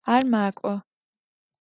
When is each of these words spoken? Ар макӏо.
Ар 0.13 0.23
макӏо. 0.31 0.73